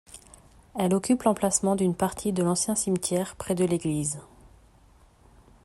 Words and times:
Elle 0.73 0.95
occupe 0.95 1.21
l'emplacement 1.25 1.75
d'une 1.75 1.93
partie 1.93 2.33
de 2.33 2.41
l'ancien 2.41 2.73
cimetière 2.73 3.35
près 3.35 3.53
de 3.53 3.63
l'église. 3.65 4.17